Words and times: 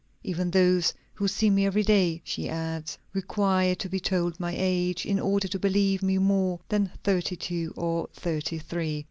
"Even 0.23 0.49
those 0.49 0.95
who 1.13 1.27
see 1.27 1.51
me 1.51 1.63
every 1.63 1.83
day," 1.83 2.21
she 2.25 2.49
adds, 2.49 2.97
"require 3.13 3.75
to 3.75 3.87
be 3.87 3.99
told 3.99 4.39
my 4.39 4.51
age, 4.57 5.05
in 5.05 5.19
order 5.19 5.47
to 5.47 5.59
believe 5.59 6.01
me 6.01 6.17
more 6.17 6.59
than 6.69 6.89
thirty 7.03 7.35
two 7.35 7.71
or 7.77 8.09
thirty 8.11 8.57
three." 8.57 8.99